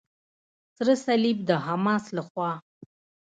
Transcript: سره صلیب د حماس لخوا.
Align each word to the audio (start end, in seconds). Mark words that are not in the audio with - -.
سره 0.75 0.93
صلیب 1.05 1.37
د 1.49 1.51
حماس 1.65 2.03
لخوا. 2.17 2.51